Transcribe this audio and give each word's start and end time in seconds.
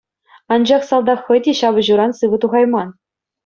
Анчах 0.53 0.81
салтак 0.89 1.19
хӑй 1.29 1.39
те 1.49 1.55
ҫапӑҫуран 1.61 2.11
сывӑ 2.23 2.37
тухайман. 2.47 2.89